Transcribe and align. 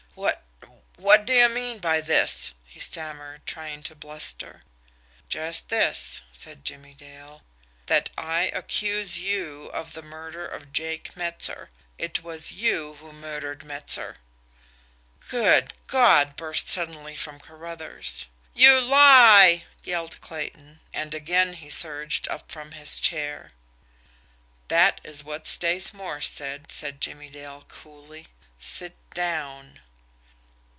"What 0.13 0.43
what 1.17 1.25
d'ye 1.25 1.47
mean 1.47 1.79
by 1.79 1.99
this?" 2.01 2.53
he 2.65 2.79
stammered, 2.81 3.45
trying 3.47 3.81
to 3.83 3.95
bluster. 3.95 4.61
"Just 5.29 5.69
this," 5.69 6.21
said 6.33 6.63
Jimmie 6.65 6.93
Dale. 6.93 7.41
"That 7.87 8.09
I 8.17 8.43
accuse 8.53 9.17
you 9.19 9.67
of 9.73 9.93
the 9.93 10.03
murder 10.03 10.45
of 10.45 10.71
Jake 10.73 11.15
Metzer 11.15 11.69
IT 11.97 12.21
WAS 12.23 12.51
YOU 12.51 12.95
WHO 12.95 13.13
MURDERED 13.13 13.63
METZER." 13.63 14.17
"Good 15.29 15.73
God!" 15.87 16.35
burst 16.35 16.67
suddenly 16.69 17.15
from 17.15 17.39
Carruthers. 17.39 18.27
"You 18.53 18.79
lie!" 18.81 19.63
yelled 19.83 20.19
Clayton 20.21 20.81
and 20.93 21.15
again 21.15 21.53
he 21.53 21.69
surged 21.71 22.27
up 22.27 22.51
from 22.51 22.73
his 22.73 22.99
chair. 22.99 23.53
"That 24.67 24.99
is 25.05 25.23
what 25.23 25.47
Stace 25.47 25.93
Morse 25.93 26.29
said," 26.29 26.69
said 26.71 26.99
Jimmie 27.01 27.29
Dale 27.31 27.63
coolly. 27.67 28.27
"Sit 28.59 28.95
down!" 29.15 29.79